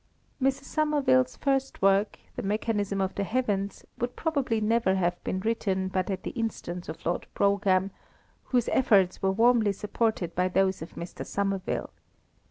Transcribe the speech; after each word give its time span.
Mrs. 0.41 0.63
Somerville's 0.63 1.35
first 1.35 1.79
work, 1.83 2.17
The 2.35 2.41
Mechanism 2.41 3.01
of 3.01 3.13
the 3.13 3.23
Heavens, 3.23 3.85
would 3.99 4.15
probably 4.15 4.59
never 4.59 4.95
have 4.95 5.23
been 5.23 5.39
written 5.41 5.89
but 5.89 6.09
at 6.09 6.23
the 6.23 6.31
instance 6.31 6.89
of 6.89 7.05
Lord 7.05 7.27
Brougham, 7.35 7.91
whose 8.45 8.67
efforts 8.69 9.21
were 9.21 9.31
warmly 9.31 9.73
supported 9.73 10.33
by 10.33 10.47
those 10.47 10.81
of 10.81 10.95
Mr. 10.95 11.23
Somerville. 11.23 11.91